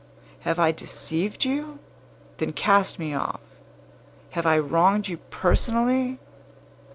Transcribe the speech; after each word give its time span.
Have 0.39 0.57
I 0.57 0.71
deceived 0.71 1.45
you? 1.45 1.77
Then 2.37 2.53
cast 2.53 2.97
me 2.97 3.13
off! 3.13 3.39
Have 4.31 4.47
I 4.47 4.57
wronged 4.57 5.07
you 5.07 5.17
personally? 5.17 6.17